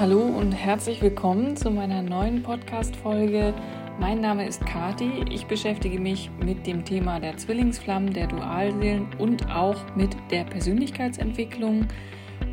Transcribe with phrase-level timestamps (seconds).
[0.00, 3.52] Hallo und herzlich willkommen zu meiner neuen Podcast-Folge.
[3.98, 5.26] Mein Name ist Kati.
[5.30, 11.86] Ich beschäftige mich mit dem Thema der Zwillingsflammen, der Dualseelen und auch mit der Persönlichkeitsentwicklung.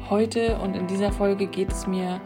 [0.10, 2.20] Heute und in dieser Folge geht es mir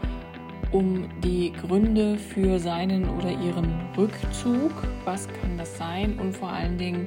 [0.72, 4.72] um die Gründe für seinen oder ihren Rückzug.
[5.04, 6.18] Was kann das sein?
[6.18, 7.06] Und vor allen Dingen,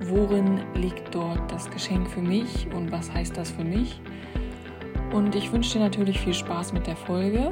[0.00, 4.00] worin liegt dort das Geschenk für mich und was heißt das für mich?
[5.14, 7.50] Und ich wünsche dir natürlich viel Spaß mit der Folge.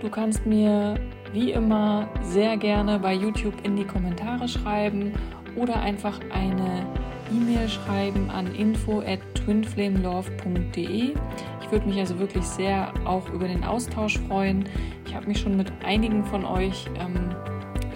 [0.00, 0.94] Du kannst mir
[1.32, 5.12] wie immer sehr gerne bei YouTube in die Kommentare schreiben
[5.56, 6.86] oder einfach eine
[7.32, 11.14] E-Mail schreiben an info at twinflamelove.de.
[11.62, 14.68] Ich würde mich also wirklich sehr auch über den Austausch freuen.
[15.04, 17.34] Ich habe mich schon mit einigen von euch ähm,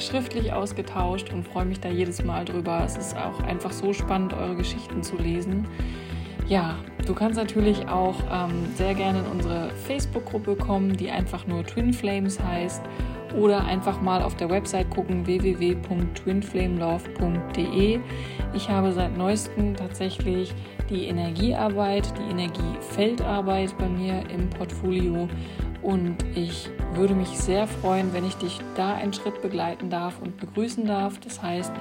[0.01, 2.83] schriftlich ausgetauscht und freue mich da jedes Mal drüber.
[2.84, 5.69] Es ist auch einfach so spannend, eure Geschichten zu lesen.
[6.48, 6.77] Ja,
[7.09, 11.95] du kannst natürlich auch ähm, sehr gerne in unsere Facebook-Gruppe kommen, die einfach nur Twin
[11.95, 12.83] Flames heißt.
[13.37, 18.01] Oder einfach mal auf der Website gucken www.twinflamelove.de.
[18.55, 20.55] Ich habe seit neuestem tatsächlich
[20.89, 25.29] die Energiearbeit, die Energiefeldarbeit bei mir im Portfolio
[25.83, 30.39] und ich würde mich sehr freuen, wenn ich dich da einen Schritt begleiten darf und
[30.39, 31.20] begrüßen darf.
[31.20, 31.73] Das heißt,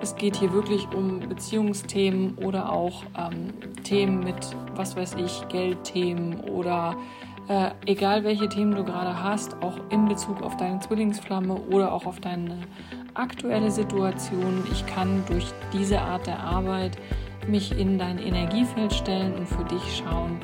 [0.00, 3.52] es geht hier wirklich um Beziehungsthemen oder auch ähm,
[3.84, 6.96] Themen mit, was weiß ich, Geldthemen oder
[7.48, 12.06] äh, egal welche Themen du gerade hast, auch in Bezug auf deine Zwillingsflamme oder auch
[12.06, 12.58] auf deine
[13.14, 14.64] aktuelle Situation.
[14.72, 16.96] Ich kann durch diese Art der Arbeit
[17.46, 20.40] mich in dein Energiefeld stellen und für dich schauen,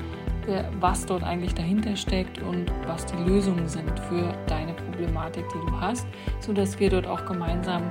[0.80, 5.80] was dort eigentlich dahinter steckt und was die Lösungen sind für deine Problematik, die du
[5.80, 6.06] hast,
[6.40, 7.82] sodass wir dort auch gemeinsam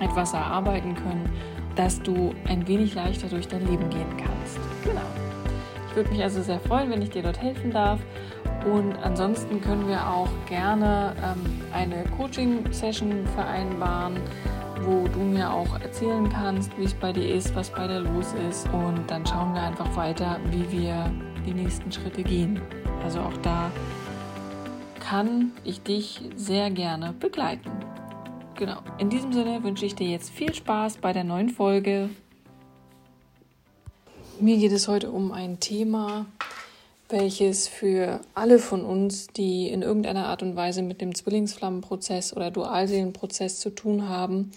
[0.00, 1.28] etwas erarbeiten können,
[1.76, 4.58] dass du ein wenig leichter durch dein Leben gehen kannst.
[4.84, 5.00] Genau.
[5.88, 8.00] Ich würde mich also sehr freuen, wenn ich dir dort helfen darf.
[8.64, 14.16] Und ansonsten können wir auch gerne ähm, eine Coaching-Session vereinbaren,
[14.82, 18.34] wo du mir auch erzählen kannst, wie es bei dir ist, was bei dir los
[18.48, 18.68] ist.
[18.72, 21.10] Und dann schauen wir einfach weiter, wie wir
[21.46, 22.60] die nächsten Schritte gehen.
[23.04, 23.70] Also auch da
[24.98, 27.70] kann ich dich sehr gerne begleiten.
[28.56, 28.78] Genau.
[28.98, 32.10] In diesem Sinne wünsche ich dir jetzt viel Spaß bei der neuen Folge.
[34.38, 36.26] Mir geht es heute um ein Thema,
[37.08, 42.52] welches für alle von uns, die in irgendeiner Art und Weise mit dem Zwillingsflammenprozess oder
[42.52, 44.52] Dualseelenprozess zu tun haben,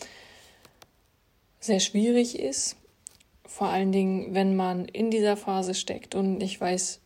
[1.60, 2.76] sehr schwierig ist.
[3.46, 7.00] Vor allen Dingen, wenn man in dieser Phase steckt und ich weiß,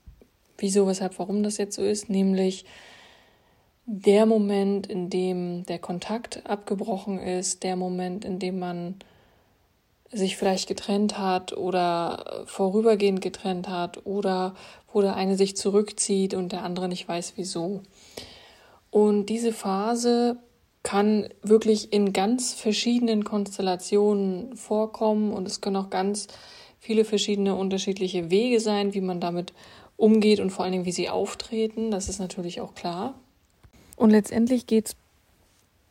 [0.58, 2.66] wieso, weshalb, warum das jetzt so ist, nämlich
[3.86, 8.96] der Moment, in dem der Kontakt abgebrochen ist, der Moment, in dem man
[10.12, 14.56] sich vielleicht getrennt hat oder vorübergehend getrennt hat oder
[14.92, 17.82] wo der eine sich zurückzieht und der andere nicht weiß wieso.
[18.90, 20.38] Und diese Phase
[20.84, 26.28] kann wirklich in ganz verschiedenen Konstellationen vorkommen und es können auch ganz
[26.80, 29.54] viele verschiedene unterschiedliche Wege sein, wie man damit
[29.96, 31.92] umgeht und vor allen Dingen, wie sie auftreten.
[31.92, 33.14] Das ist natürlich auch klar.
[34.02, 34.96] Und letztendlich geht es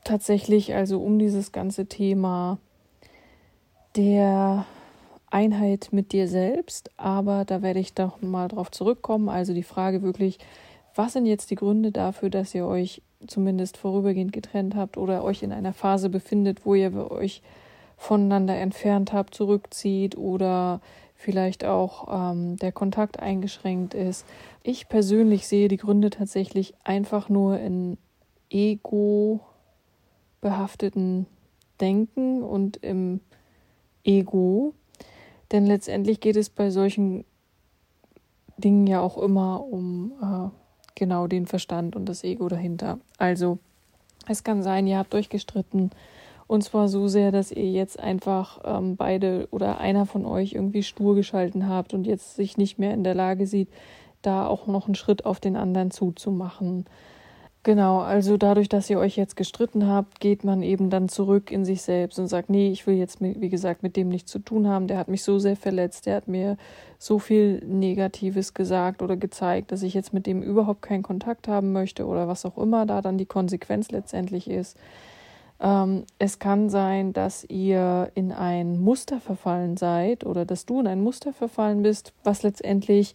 [0.02, 2.58] tatsächlich also um dieses ganze Thema
[3.94, 4.66] der
[5.30, 9.28] Einheit mit dir selbst, aber da werde ich doch mal drauf zurückkommen.
[9.28, 10.40] Also die Frage wirklich,
[10.96, 15.44] was sind jetzt die Gründe dafür, dass ihr euch zumindest vorübergehend getrennt habt oder euch
[15.44, 17.42] in einer Phase befindet, wo ihr euch
[17.96, 20.80] voneinander entfernt habt, zurückzieht oder
[21.20, 24.24] vielleicht auch ähm, der Kontakt eingeschränkt ist.
[24.62, 27.98] Ich persönlich sehe die Gründe tatsächlich einfach nur in
[28.48, 29.40] ego
[30.40, 31.26] behafteten
[31.78, 33.20] Denken und im
[34.02, 34.72] Ego.
[35.52, 37.26] Denn letztendlich geht es bei solchen
[38.56, 40.48] Dingen ja auch immer um äh,
[40.94, 42.98] genau den Verstand und das Ego dahinter.
[43.18, 43.58] Also
[44.26, 45.90] es kann sein, ihr habt euch gestritten
[46.50, 50.82] und zwar so sehr, dass ihr jetzt einfach ähm, beide oder einer von euch irgendwie
[50.82, 53.68] stur geschalten habt und jetzt sich nicht mehr in der Lage sieht,
[54.20, 56.86] da auch noch einen Schritt auf den anderen zuzumachen.
[57.62, 61.64] Genau, also dadurch, dass ihr euch jetzt gestritten habt, geht man eben dann zurück in
[61.64, 64.66] sich selbst und sagt, nee, ich will jetzt, wie gesagt, mit dem nichts zu tun
[64.66, 64.88] haben.
[64.88, 66.56] Der hat mich so sehr verletzt, der hat mir
[66.98, 71.70] so viel Negatives gesagt oder gezeigt, dass ich jetzt mit dem überhaupt keinen Kontakt haben
[71.70, 74.76] möchte oder was auch immer da dann die Konsequenz letztendlich ist.
[75.60, 80.86] Ähm, es kann sein, dass ihr in ein Muster verfallen seid oder dass du in
[80.86, 83.14] ein Muster verfallen bist, was letztendlich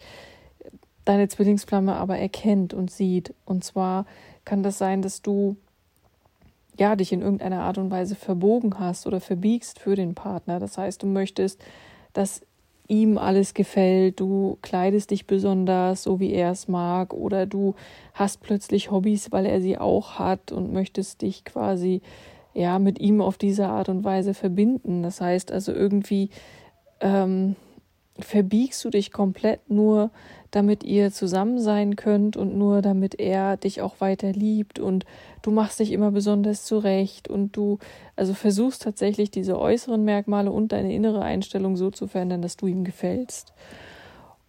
[1.04, 3.34] deine Zwillingsflamme aber erkennt und sieht.
[3.44, 4.06] Und zwar
[4.44, 5.56] kann das sein, dass du
[6.78, 10.60] ja dich in irgendeiner Art und Weise verbogen hast oder verbiegst für den Partner.
[10.60, 11.60] Das heißt, du möchtest,
[12.12, 12.42] dass
[12.88, 17.74] ihm alles gefällt, du kleidest dich besonders, so wie er es mag, oder du
[18.14, 22.02] hast plötzlich Hobbys, weil er sie auch hat und möchtest dich quasi
[22.56, 25.02] ja mit ihm auf diese Art und Weise verbinden.
[25.02, 26.30] Das heißt also irgendwie
[27.00, 27.56] ähm,
[28.18, 30.10] verbiegst du dich komplett nur,
[30.50, 35.04] damit ihr zusammen sein könnt und nur damit er dich auch weiter liebt und
[35.42, 37.78] du machst dich immer besonders zurecht und du
[38.14, 42.66] also versuchst tatsächlich diese äußeren Merkmale und deine innere Einstellung so zu verändern, dass du
[42.66, 43.52] ihm gefällst.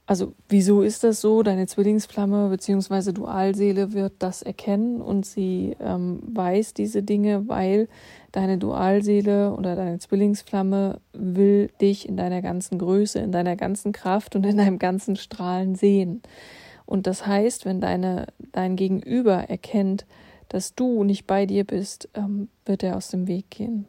[0.07, 1.43] Also wieso ist das so?
[1.43, 3.11] Deine Zwillingsflamme bzw.
[3.11, 7.89] Dualseele wird das erkennen und sie ähm, weiß diese Dinge, weil
[8.31, 14.37] deine Dualseele oder deine Zwillingsflamme will dich in deiner ganzen Größe, in deiner ganzen Kraft
[14.37, 16.21] und in deinem ganzen Strahlen sehen.
[16.85, 20.05] Und das heißt, wenn deine, dein Gegenüber erkennt,
[20.47, 23.87] dass du nicht bei dir bist, ähm, wird er aus dem Weg gehen.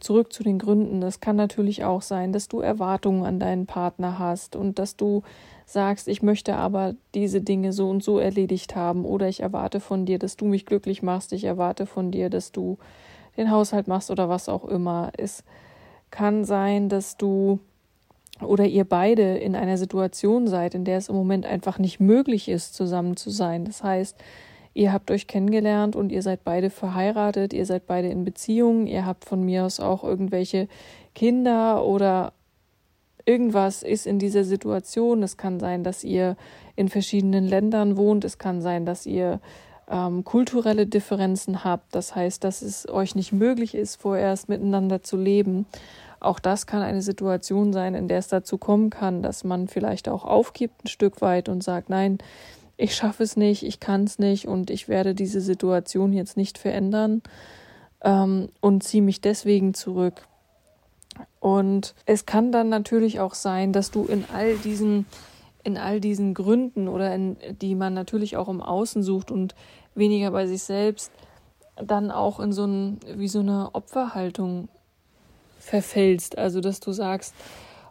[0.00, 1.00] Zurück zu den Gründen.
[1.00, 5.22] Das kann natürlich auch sein, dass du Erwartungen an deinen Partner hast und dass du
[5.66, 10.06] sagst, ich möchte aber diese Dinge so und so erledigt haben oder ich erwarte von
[10.06, 12.78] dir, dass du mich glücklich machst, ich erwarte von dir, dass du
[13.36, 15.12] den Haushalt machst oder was auch immer.
[15.16, 15.44] Es
[16.10, 17.58] kann sein, dass du
[18.40, 22.48] oder ihr beide in einer Situation seid, in der es im Moment einfach nicht möglich
[22.48, 23.64] ist, zusammen zu sein.
[23.64, 24.16] Das heißt,
[24.78, 29.04] ihr habt euch kennengelernt und ihr seid beide verheiratet, ihr seid beide in Beziehungen, ihr
[29.04, 30.68] habt von mir aus auch irgendwelche
[31.16, 32.32] Kinder oder
[33.26, 35.24] irgendwas ist in dieser Situation.
[35.24, 36.36] Es kann sein, dass ihr
[36.76, 39.40] in verschiedenen Ländern wohnt, es kann sein, dass ihr
[39.90, 45.16] ähm, kulturelle Differenzen habt, das heißt, dass es euch nicht möglich ist, vorerst miteinander zu
[45.16, 45.66] leben.
[46.20, 50.08] Auch das kann eine Situation sein, in der es dazu kommen kann, dass man vielleicht
[50.08, 52.18] auch aufgibt ein Stück weit und sagt, nein,
[52.78, 56.56] ich schaffe es nicht, ich kann es nicht und ich werde diese Situation jetzt nicht
[56.56, 57.22] verändern
[58.02, 60.26] ähm, und ziehe mich deswegen zurück.
[61.40, 65.04] Und es kann dann natürlich auch sein, dass du in all diesen
[65.64, 69.54] in all diesen Gründen oder in, die man natürlich auch im Außen sucht und
[69.94, 71.12] weniger bei sich selbst,
[71.76, 74.68] dann auch in so ein, wie so eine Opferhaltung
[75.58, 76.38] verfällst.
[76.38, 77.34] Also, dass du sagst,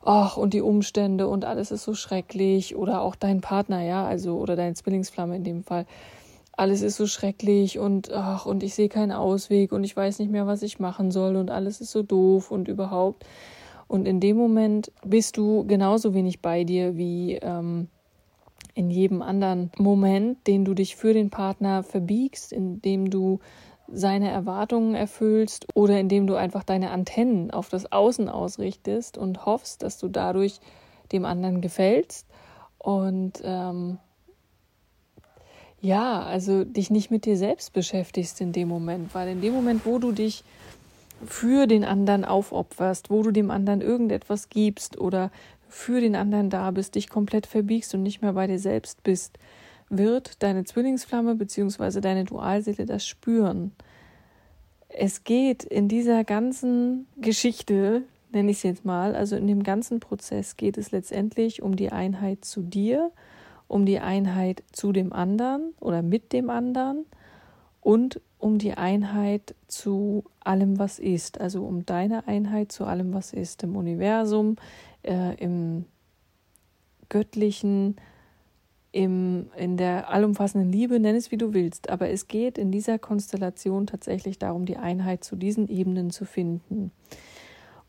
[0.07, 4.37] ach, und die Umstände und alles ist so schrecklich oder auch dein Partner, ja, also
[4.37, 5.85] oder deine Zwillingsflamme in dem Fall.
[6.53, 10.31] Alles ist so schrecklich und ach, und ich sehe keinen Ausweg und ich weiß nicht
[10.31, 13.25] mehr, was ich machen soll und alles ist so doof und überhaupt.
[13.89, 17.89] Und in dem Moment bist du genauso wenig bei dir wie ähm,
[18.75, 23.39] in jedem anderen Moment, den du dich für den Partner verbiegst, indem du
[23.91, 29.83] seine Erwartungen erfüllst oder indem du einfach deine Antennen auf das Außen ausrichtest und hoffst,
[29.83, 30.59] dass du dadurch
[31.11, 32.27] dem anderen gefällst
[32.77, 33.97] und ähm,
[35.79, 39.85] ja, also dich nicht mit dir selbst beschäftigst in dem Moment, weil in dem Moment,
[39.85, 40.43] wo du dich
[41.25, 45.31] für den anderen aufopferst, wo du dem anderen irgendetwas gibst oder
[45.69, 49.37] für den anderen da bist, dich komplett verbiegst und nicht mehr bei dir selbst bist,
[49.89, 52.01] wird deine Zwillingsflamme bzw.
[52.01, 53.71] deine Dualseele das spüren.
[54.89, 59.99] Es geht in dieser ganzen Geschichte, nenne ich es jetzt mal, also in dem ganzen
[59.99, 63.11] Prozess geht es letztendlich um die Einheit zu dir,
[63.67, 67.05] um die Einheit zu dem anderen oder mit dem anderen
[67.81, 73.33] und um die Einheit zu allem, was ist, also um deine Einheit zu allem, was
[73.33, 74.57] ist, im Universum,
[75.03, 75.85] äh, im
[77.09, 77.95] göttlichen,
[78.91, 82.97] im, in der allumfassenden Liebe, nenn es wie du willst, aber es geht in dieser
[82.99, 86.91] Konstellation tatsächlich darum, die Einheit zu diesen Ebenen zu finden.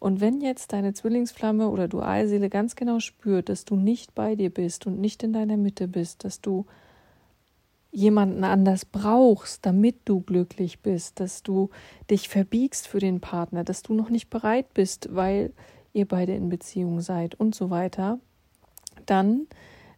[0.00, 4.50] Und wenn jetzt deine Zwillingsflamme oder Dualseele ganz genau spürt, dass du nicht bei dir
[4.50, 6.66] bist und nicht in deiner Mitte bist, dass du
[7.90, 11.70] jemanden anders brauchst, damit du glücklich bist, dass du
[12.10, 15.52] dich verbiegst für den Partner, dass du noch nicht bereit bist, weil
[15.92, 18.20] ihr beide in Beziehung seid und so weiter,
[19.06, 19.46] dann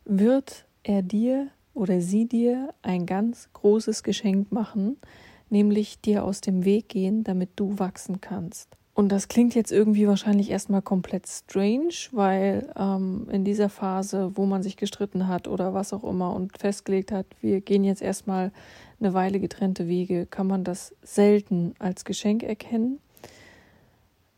[0.04, 4.96] wird er dir oder sie dir ein ganz großes Geschenk machen,
[5.48, 8.76] nämlich dir aus dem Weg gehen, damit du wachsen kannst.
[8.92, 14.44] Und das klingt jetzt irgendwie wahrscheinlich erstmal komplett strange, weil ähm, in dieser Phase, wo
[14.44, 18.52] man sich gestritten hat oder was auch immer und festgelegt hat, wir gehen jetzt erstmal
[18.98, 22.98] eine Weile getrennte Wege, kann man das selten als Geschenk erkennen.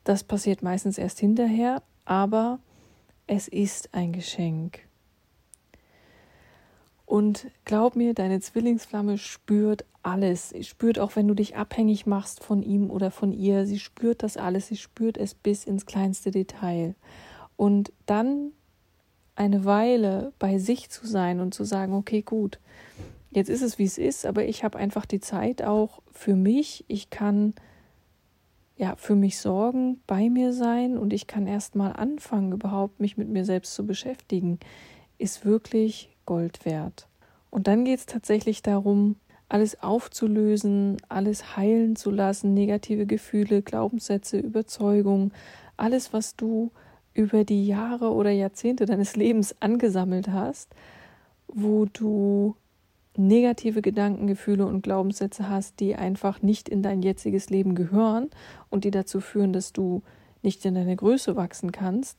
[0.04, 2.60] Das passiert meistens erst hinterher, aber
[3.26, 4.80] es ist ein Geschenk.
[7.12, 10.48] Und glaub mir, deine Zwillingsflamme spürt alles.
[10.48, 13.66] Sie spürt auch, wenn du dich abhängig machst von ihm oder von ihr.
[13.66, 14.68] Sie spürt das alles.
[14.68, 16.94] Sie spürt es bis ins kleinste Detail.
[17.54, 18.52] Und dann
[19.34, 22.58] eine Weile bei sich zu sein und zu sagen, okay, gut,
[23.30, 26.86] jetzt ist es, wie es ist, aber ich habe einfach die Zeit auch für mich.
[26.88, 27.52] Ich kann
[28.78, 33.18] ja, für mich sorgen, bei mir sein und ich kann erst mal anfangen, überhaupt mich
[33.18, 34.58] mit mir selbst zu beschäftigen,
[35.18, 37.08] ist wirklich Gold wert.
[37.50, 39.16] Und dann geht es tatsächlich darum,
[39.48, 45.32] alles aufzulösen, alles heilen zu lassen, negative Gefühle, Glaubenssätze, Überzeugungen,
[45.76, 46.70] alles, was du
[47.12, 50.74] über die Jahre oder Jahrzehnte deines Lebens angesammelt hast,
[51.48, 52.56] wo du
[53.16, 58.30] negative Gedanken, Gefühle und Glaubenssätze hast, die einfach nicht in dein jetziges Leben gehören
[58.70, 60.02] und die dazu führen, dass du
[60.42, 62.18] nicht in deine Größe wachsen kannst,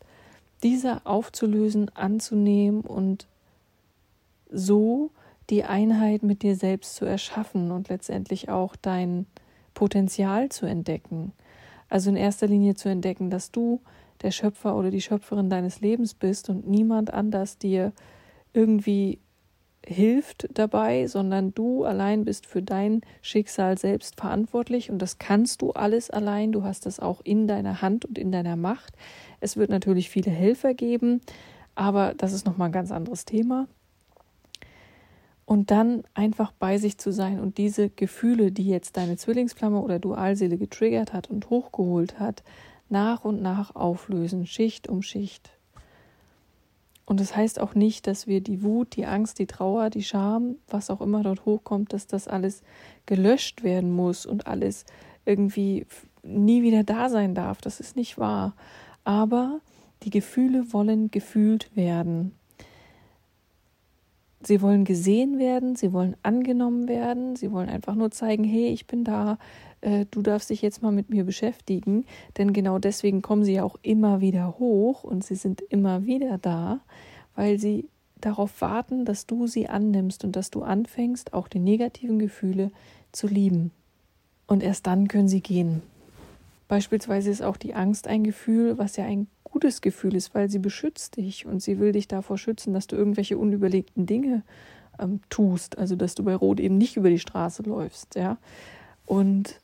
[0.62, 3.28] diese aufzulösen, anzunehmen und
[4.54, 5.12] so
[5.50, 9.26] die Einheit mit dir selbst zu erschaffen und letztendlich auch dein
[9.74, 11.34] Potenzial zu entdecken.
[11.90, 13.82] Also in erster Linie zu entdecken, dass du
[14.22, 17.92] der Schöpfer oder die Schöpferin deines Lebens bist und niemand anders dir
[18.54, 19.20] irgendwie
[19.86, 25.72] hilft dabei, sondern du allein bist für dein Schicksal selbst verantwortlich und das kannst du
[25.72, 26.54] alles allein.
[26.54, 28.96] Du hast das auch in deiner Hand und in deiner Macht.
[29.42, 31.20] Es wird natürlich viele Helfer geben,
[31.76, 33.68] aber das ist nochmal ein ganz anderes Thema.
[35.46, 40.00] Und dann einfach bei sich zu sein und diese Gefühle, die jetzt deine Zwillingsflamme oder
[40.00, 42.44] Dualseele getriggert hat und hochgeholt hat,
[42.90, 45.52] nach und nach auflösen, Schicht um Schicht.
[47.06, 50.56] Und das heißt auch nicht, dass wir die Wut, die Angst, die Trauer, die Scham,
[50.70, 52.62] was auch immer dort hochkommt, dass das alles
[53.06, 54.86] gelöscht werden muss und alles
[55.26, 55.86] irgendwie
[56.22, 57.60] nie wieder da sein darf.
[57.60, 58.56] Das ist nicht wahr.
[59.04, 59.60] Aber
[60.04, 62.34] die Gefühle wollen gefühlt werden.
[64.46, 68.88] Sie wollen gesehen werden, sie wollen angenommen werden, sie wollen einfach nur zeigen, hey, ich
[68.88, 69.38] bin da,
[69.82, 72.06] äh, du darfst dich jetzt mal mit mir beschäftigen,
[72.38, 76.38] denn genau deswegen kommen sie ja auch immer wieder hoch und sie sind immer wieder
[76.38, 76.82] da,
[77.36, 77.88] weil sie
[78.20, 82.72] darauf warten, dass du sie annimmst und dass du anfängst, auch die negativen Gefühle
[83.12, 83.72] zu lieben.
[84.48, 85.82] Und erst dann können sie gehen.
[86.68, 90.58] Beispielsweise ist auch die Angst ein Gefühl, was ja ein gutes Gefühl ist, weil sie
[90.58, 94.42] beschützt dich und sie will dich davor schützen, dass du irgendwelche unüberlegten Dinge
[95.00, 98.38] ähm, tust, also dass du bei Rot eben nicht über die Straße läufst, ja.
[99.06, 99.60] Und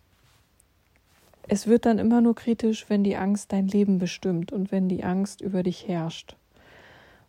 [1.48, 5.03] es wird dann immer nur kritisch, wenn die Angst dein Leben bestimmt und wenn die
[5.03, 6.36] Angst über dich herrscht.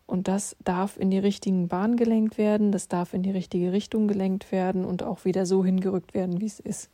[0.07, 4.07] Und das darf in die richtigen Bahn gelenkt werden, das darf in die richtige Richtung
[4.07, 6.91] gelenkt werden und auch wieder so hingerückt werden, wie es ist.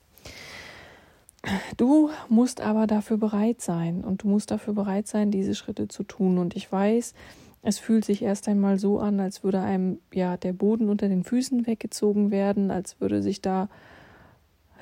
[1.77, 6.03] Du musst aber dafür bereit sein und du musst dafür bereit sein, diese Schritte zu
[6.03, 6.39] tun.
[6.39, 7.15] Und ich weiß,
[7.63, 11.25] es fühlt sich erst einmal so an, als würde einem ja der Boden unter den
[11.25, 13.69] Füßen weggezogen werden, als würde sich da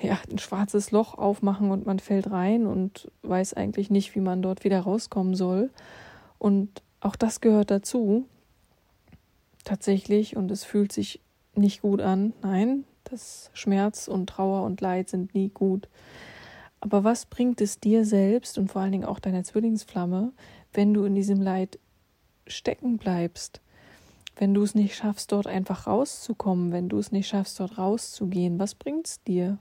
[0.00, 4.42] ja ein schwarzes Loch aufmachen und man fällt rein und weiß eigentlich nicht, wie man
[4.42, 5.70] dort wieder rauskommen soll.
[6.38, 8.26] Und auch das gehört dazu.
[9.64, 11.20] Tatsächlich und es fühlt sich
[11.54, 12.34] nicht gut an.
[12.42, 15.88] Nein, das Schmerz und Trauer und Leid sind nie gut.
[16.84, 20.32] Aber was bringt es dir selbst und vor allen Dingen auch deiner Zwillingsflamme,
[20.74, 21.78] wenn du in diesem Leid
[22.46, 23.62] stecken bleibst?
[24.36, 28.58] Wenn du es nicht schaffst, dort einfach rauszukommen, wenn du es nicht schaffst, dort rauszugehen,
[28.58, 29.56] was bringt's dir?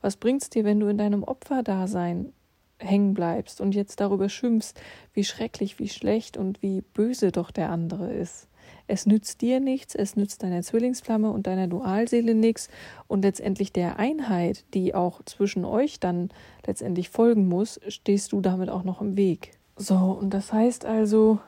[0.00, 2.32] Was bringt's dir, wenn du in deinem Opferdasein
[2.78, 4.80] hängen bleibst und jetzt darüber schimpfst,
[5.12, 8.48] wie schrecklich, wie schlecht und wie böse doch der andere ist?
[8.86, 12.68] Es nützt dir nichts, es nützt deiner Zwillingsflamme und deiner Dualseele nichts
[13.06, 16.30] und letztendlich der Einheit, die auch zwischen euch dann
[16.66, 19.52] letztendlich folgen muss, stehst du damit auch noch im Weg.
[19.76, 21.40] So, und das heißt also,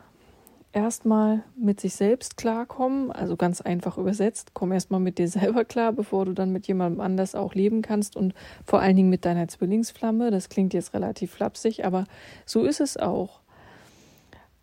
[0.76, 5.92] erstmal mit sich selbst klarkommen, also ganz einfach übersetzt, komm erstmal mit dir selber klar,
[5.92, 9.48] bevor du dann mit jemandem anders auch leben kannst und vor allen Dingen mit deiner
[9.48, 10.30] Zwillingsflamme.
[10.30, 12.04] Das klingt jetzt relativ flapsig, aber
[12.44, 13.40] so ist es auch.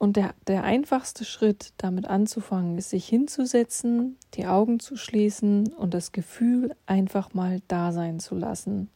[0.04, 5.94] Und der, der einfachste Schritt, damit anzufangen, ist, sich hinzusetzen, die Augen zu schließen und
[5.94, 8.90] das Gefühl einfach mal da sein zu lassen.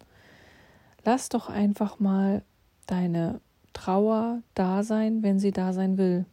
[1.06, 2.44] Lass doch einfach mal
[2.88, 3.40] deine
[3.72, 6.26] Trauer da sein, wenn sie da sein will.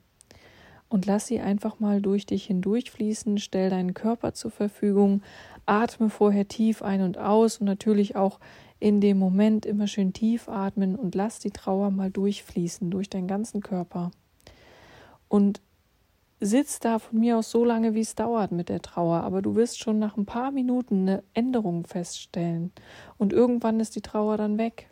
[0.89, 5.23] Und lass sie einfach mal durch dich hindurchfließen, stell deinen Körper zur Verfügung,
[5.67, 8.41] atme vorher tief ein und aus und natürlich auch
[8.81, 13.29] in dem Moment immer schön tief atmen und lass die Trauer mal durchfließen durch deinen
[13.29, 14.11] ganzen Körper
[15.35, 15.61] und
[16.39, 19.57] sitzt da von mir aus so lange, wie es dauert mit der Trauer, aber du
[19.57, 22.71] wirst schon nach ein paar Minuten eine Änderung feststellen
[23.19, 24.89] und irgendwann ist die Trauer dann weg.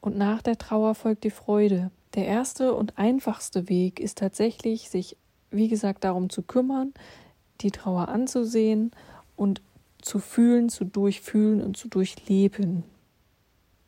[0.00, 1.90] Und nach der Trauer folgt die Freude.
[2.14, 5.16] Der erste und einfachste Weg ist tatsächlich, sich,
[5.50, 6.94] wie gesagt, darum zu kümmern,
[7.60, 8.92] die Trauer anzusehen
[9.34, 9.62] und
[10.00, 12.84] zu fühlen, zu durchfühlen und zu durchleben.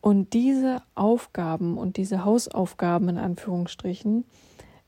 [0.00, 4.24] Und diese Aufgaben und diese Hausaufgaben in Anführungsstrichen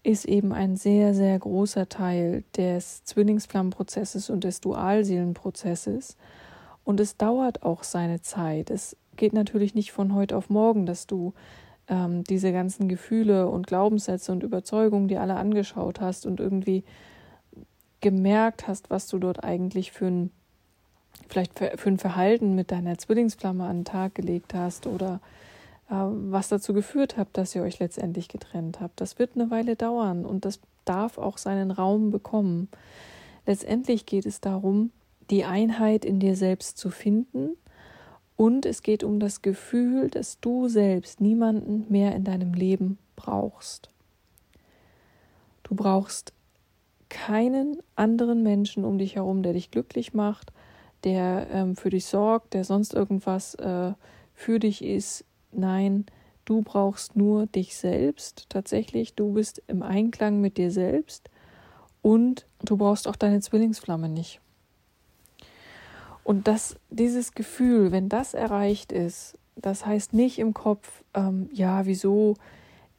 [0.09, 6.17] ist eben ein sehr, sehr großer Teil des Zwillingsflammenprozesses und des Dualseelenprozesses.
[6.83, 8.71] Und es dauert auch seine Zeit.
[8.71, 11.35] Es geht natürlich nicht von heute auf morgen, dass du
[11.88, 16.85] ähm, diese ganzen Gefühle und Glaubenssätze und Überzeugungen dir alle angeschaut hast und irgendwie
[18.00, 20.31] gemerkt hast, was du dort eigentlich für ein
[21.29, 25.21] vielleicht für, für ein Verhalten mit deiner Zwillingsflamme an den Tag gelegt hast oder
[25.88, 29.00] was dazu geführt hat, dass ihr euch letztendlich getrennt habt.
[29.00, 32.68] Das wird eine Weile dauern und das darf auch seinen Raum bekommen.
[33.47, 34.90] Letztendlich geht es darum,
[35.30, 37.57] die Einheit in dir selbst zu finden
[38.37, 43.90] und es geht um das Gefühl, dass du selbst niemanden mehr in deinem Leben brauchst.
[45.62, 46.33] Du brauchst
[47.09, 50.52] keinen anderen Menschen um dich herum, der dich glücklich macht,
[51.04, 53.92] der ähm, für dich sorgt, der sonst irgendwas äh,
[54.35, 55.25] für dich ist.
[55.52, 56.07] Nein,
[56.45, 58.47] du brauchst nur dich selbst.
[58.49, 61.31] Tatsächlich, du bist im Einklang mit dir selbst
[62.02, 64.40] und du brauchst auch deine Zwillingsflamme nicht.
[66.25, 71.87] Und das, dieses Gefühl, wenn das erreicht ist, das heißt nicht im Kopf, ähm, ja,
[71.87, 72.35] wieso,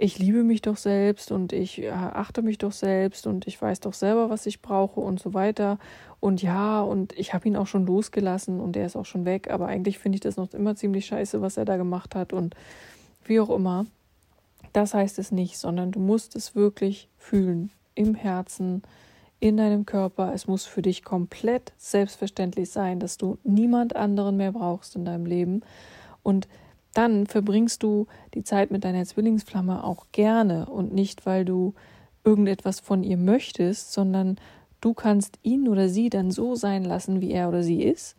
[0.01, 3.82] ich liebe mich doch selbst und ich äh, achte mich doch selbst und ich weiß
[3.82, 5.77] doch selber, was ich brauche und so weiter.
[6.22, 9.50] Und ja, und ich habe ihn auch schon losgelassen und er ist auch schon weg,
[9.50, 12.56] aber eigentlich finde ich das noch immer ziemlich scheiße, was er da gemacht hat und
[13.25, 13.88] wie auch immer.
[14.72, 18.84] Das heißt es nicht, sondern du musst es wirklich fühlen, im Herzen,
[19.41, 20.34] in deinem Körper.
[20.34, 25.25] Es muss für dich komplett selbstverständlich sein, dass du niemand anderen mehr brauchst in deinem
[25.25, 25.62] Leben.
[26.24, 26.48] Und
[26.93, 31.74] dann verbringst du die Zeit mit deiner Zwillingsflamme auch gerne und nicht, weil du
[32.24, 34.38] irgendetwas von ihr möchtest, sondern
[34.81, 38.15] du kannst ihn oder sie dann so sein lassen, wie er oder sie ist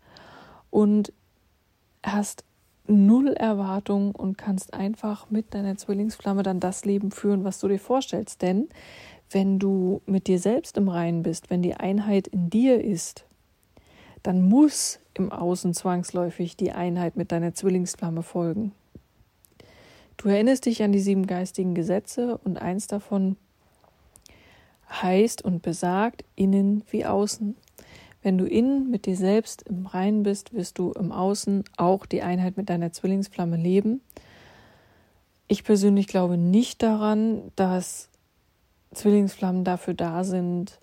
[0.70, 1.12] und
[2.02, 2.44] hast
[2.86, 7.78] null Erwartung und kannst einfach mit deiner Zwillingsflamme dann das Leben führen, was du dir
[7.78, 8.42] vorstellst.
[8.42, 8.68] Denn
[9.30, 13.26] wenn du mit dir selbst im Reinen bist, wenn die Einheit in dir ist,
[14.22, 18.72] dann muss im Außen zwangsläufig die Einheit mit deiner Zwillingsflamme folgen.
[20.16, 23.36] Du erinnerst dich an die sieben geistigen Gesetze und eins davon
[24.90, 27.56] heißt und besagt innen wie außen.
[28.22, 32.22] Wenn du innen mit dir selbst im Reinen bist, wirst du im Außen auch die
[32.22, 34.02] Einheit mit deiner Zwillingsflamme leben.
[35.48, 38.10] Ich persönlich glaube nicht daran, dass
[38.92, 40.80] Zwillingsflammen dafür da sind,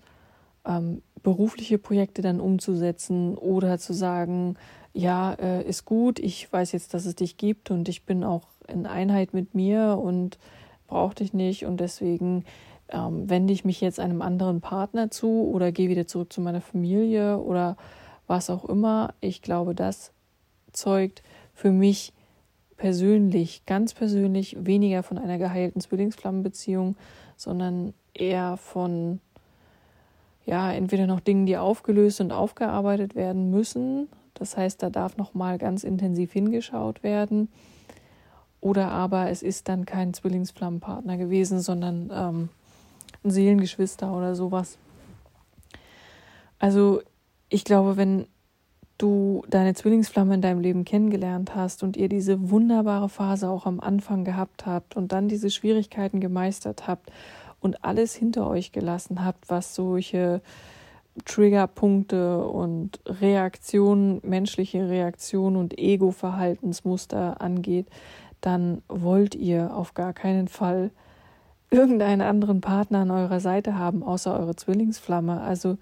[0.66, 4.56] ähm, berufliche Projekte dann umzusetzen oder zu sagen,
[4.92, 8.48] ja, äh, ist gut, ich weiß jetzt, dass es dich gibt und ich bin auch
[8.66, 10.38] in Einheit mit mir und
[10.86, 12.44] brauche dich nicht und deswegen
[12.88, 16.60] ähm, wende ich mich jetzt einem anderen Partner zu oder gehe wieder zurück zu meiner
[16.60, 17.76] Familie oder
[18.26, 19.14] was auch immer.
[19.20, 20.12] Ich glaube, das
[20.72, 21.22] zeugt
[21.54, 22.12] für mich
[22.76, 26.96] persönlich, ganz persönlich, weniger von einer geheilten Zwillingsflammenbeziehung,
[27.36, 29.20] sondern eher von
[30.48, 34.08] ja, entweder noch Dingen, die aufgelöst und aufgearbeitet werden müssen.
[34.32, 37.48] Das heißt, da darf noch mal ganz intensiv hingeschaut werden.
[38.62, 42.48] Oder aber es ist dann kein Zwillingsflammenpartner gewesen, sondern ähm,
[43.22, 44.78] ein Seelengeschwister oder sowas.
[46.58, 47.02] Also
[47.50, 48.26] ich glaube, wenn
[48.96, 53.80] du deine Zwillingsflamme in deinem Leben kennengelernt hast und ihr diese wunderbare Phase auch am
[53.80, 57.12] Anfang gehabt habt und dann diese Schwierigkeiten gemeistert habt
[57.60, 60.40] und alles hinter euch gelassen habt, was solche
[61.24, 67.86] Triggerpunkte und Reaktionen, menschliche Reaktionen und Ego-Verhaltensmuster angeht,
[68.40, 70.90] dann wollt ihr auf gar keinen Fall
[71.70, 75.40] irgendeinen anderen Partner an eurer Seite haben, außer eure Zwillingsflamme.
[75.40, 75.76] Also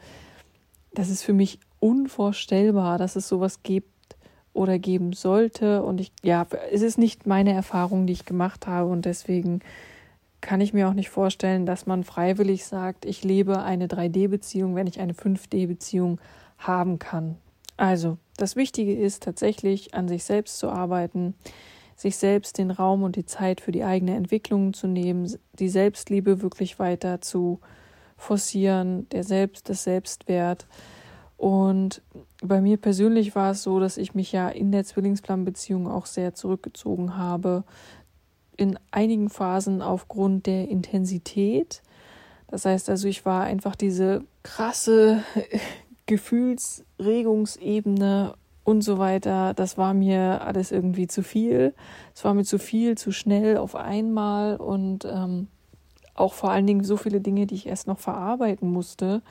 [0.92, 4.16] das ist für mich unvorstellbar, dass es sowas gibt
[4.52, 5.82] oder geben sollte.
[5.82, 8.90] Und ich, ja, es ist nicht meine Erfahrung, die ich gemacht habe.
[8.90, 9.60] Und deswegen
[10.46, 14.86] kann ich mir auch nicht vorstellen, dass man freiwillig sagt, ich lebe eine 3D-Beziehung, wenn
[14.86, 16.20] ich eine 5D-Beziehung
[16.56, 17.36] haben kann.
[17.76, 21.34] Also, das Wichtige ist tatsächlich, an sich selbst zu arbeiten,
[21.96, 26.40] sich selbst den Raum und die Zeit für die eigene Entwicklung zu nehmen, die Selbstliebe
[26.42, 27.58] wirklich weiter zu
[28.16, 30.68] forcieren, der Selbst, das Selbstwert.
[31.36, 32.02] Und
[32.40, 36.34] bei mir persönlich war es so, dass ich mich ja in der Zwillingsplanbeziehung auch sehr
[36.34, 37.64] zurückgezogen habe,
[38.56, 41.82] in einigen Phasen aufgrund der Intensität.
[42.48, 45.22] Das heißt also, ich war einfach diese krasse
[46.06, 49.54] Gefühlsregungsebene und so weiter.
[49.54, 51.72] Das war mir alles irgendwie zu viel.
[52.14, 55.46] Es war mir zu viel, zu schnell auf einmal und ähm,
[56.14, 59.22] auch vor allen Dingen so viele Dinge, die ich erst noch verarbeiten musste,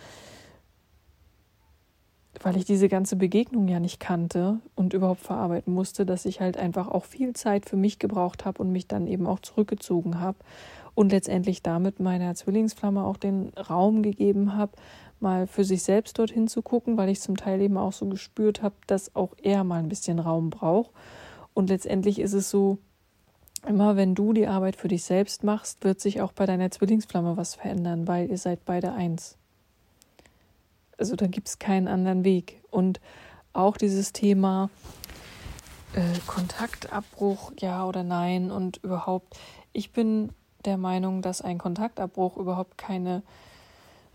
[2.45, 6.57] weil ich diese ganze Begegnung ja nicht kannte und überhaupt verarbeiten musste, dass ich halt
[6.57, 10.37] einfach auch viel Zeit für mich gebraucht habe und mich dann eben auch zurückgezogen habe
[10.93, 14.73] und letztendlich damit meiner Zwillingsflamme auch den Raum gegeben habe,
[15.19, 18.61] mal für sich selbst dorthin zu gucken, weil ich zum Teil eben auch so gespürt
[18.61, 20.91] habe, dass auch er mal ein bisschen Raum braucht.
[21.55, 22.77] Und letztendlich ist es so,
[23.67, 27.37] immer wenn du die Arbeit für dich selbst machst, wird sich auch bei deiner Zwillingsflamme
[27.37, 29.35] was verändern, weil ihr seid beide eins.
[30.97, 32.61] Also da gibt es keinen anderen Weg.
[32.71, 32.99] Und
[33.53, 34.69] auch dieses Thema
[35.93, 39.37] äh, Kontaktabbruch, ja oder nein und überhaupt,
[39.73, 40.29] ich bin
[40.65, 43.23] der Meinung, dass ein Kontaktabbruch überhaupt keine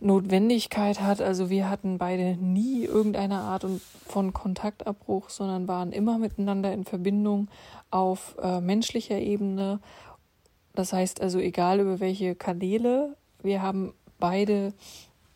[0.01, 1.21] Notwendigkeit hat.
[1.21, 3.67] Also wir hatten beide nie irgendeine Art
[4.07, 7.49] von Kontaktabbruch, sondern waren immer miteinander in Verbindung
[7.91, 9.81] auf äh, menschlicher Ebene.
[10.75, 14.73] Das heißt also, egal über welche Kanäle, wir haben beide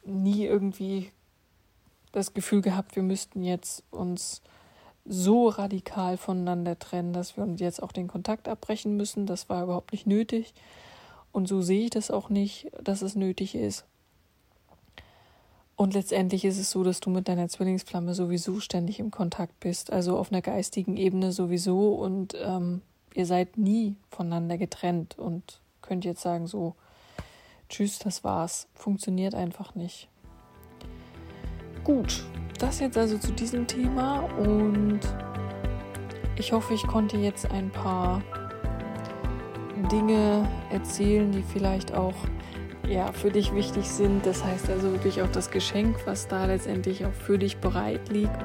[0.04, 1.10] nie irgendwie
[2.14, 4.40] das Gefühl gehabt, wir müssten jetzt uns
[5.04, 9.26] so radikal voneinander trennen, dass wir uns jetzt auch den Kontakt abbrechen müssen.
[9.26, 10.54] Das war überhaupt nicht nötig.
[11.32, 13.84] Und so sehe ich das auch nicht, dass es nötig ist.
[15.76, 19.92] Und letztendlich ist es so, dass du mit deiner Zwillingsflamme sowieso ständig im Kontakt bist,
[19.92, 22.80] also auf einer geistigen Ebene sowieso und ähm,
[23.12, 26.76] ihr seid nie voneinander getrennt und könnt jetzt sagen so,
[27.68, 28.68] tschüss, das war's.
[28.74, 30.08] Funktioniert einfach nicht.
[31.84, 32.24] Gut,
[32.58, 35.00] das jetzt also zu diesem Thema und
[36.36, 38.22] ich hoffe, ich konnte jetzt ein paar
[39.92, 42.14] Dinge erzählen, die vielleicht auch
[42.88, 44.24] ja, für dich wichtig sind.
[44.26, 48.36] Das heißt also wirklich auch das Geschenk, was da letztendlich auch für dich bereit liegt.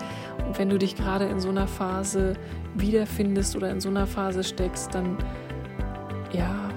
[0.46, 2.34] Und wenn du dich gerade in so einer Phase
[2.76, 5.18] wiederfindest oder in so einer Phase steckst, dann
[6.32, 6.69] ja,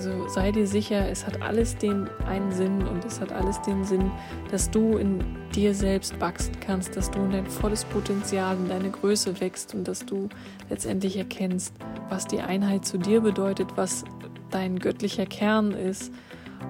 [0.00, 3.84] also sei dir sicher, es hat alles den einen Sinn und es hat alles den
[3.84, 4.10] Sinn,
[4.50, 5.22] dass du in
[5.54, 9.86] dir selbst wachsen kannst, dass du in dein volles Potenzial, in deine Größe wächst und
[9.86, 10.30] dass du
[10.70, 11.74] letztendlich erkennst,
[12.08, 14.04] was die Einheit zu dir bedeutet, was
[14.50, 16.10] dein göttlicher Kern ist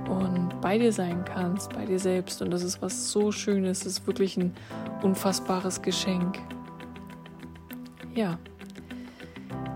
[0.08, 2.42] und bei dir sein kannst, bei dir selbst.
[2.42, 4.52] Und das ist was so Schönes, das ist wirklich ein
[5.02, 6.40] unfassbares Geschenk.
[8.12, 8.40] Ja,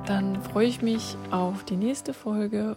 [0.07, 2.77] dann freue ich mich auf die nächste Folge